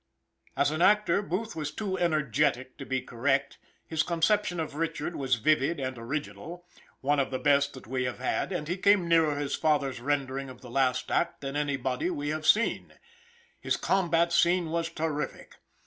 As 0.57 0.71
an 0.71 0.81
actor, 0.81 1.21
Booth 1.21 1.55
was 1.55 1.69
too 1.71 1.95
energetic 1.95 2.75
to 2.79 2.87
be 2.87 3.03
correct; 3.03 3.59
his 3.85 4.01
conception 4.01 4.59
of 4.59 4.73
Richard 4.73 5.15
was 5.15 5.35
vivid 5.35 5.79
and 5.79 5.95
original, 5.95 6.65
one 7.01 7.19
of 7.19 7.29
the 7.29 7.37
best 7.37 7.75
that 7.75 7.85
we 7.85 8.05
have 8.05 8.17
had, 8.17 8.51
and 8.51 8.67
he 8.67 8.77
came 8.77 9.07
nearer 9.07 9.35
his 9.35 9.53
father's 9.53 10.01
rendering 10.01 10.49
of 10.49 10.61
the 10.61 10.71
last 10.71 11.11
act 11.11 11.41
than 11.41 11.55
any 11.55 11.77
body 11.77 12.09
we 12.09 12.29
have 12.29 12.47
had. 12.49 12.97
His 13.59 13.77
combat 13.77 14.33
scene 14.33 14.71
was 14.71 14.89
terrific. 14.89 15.57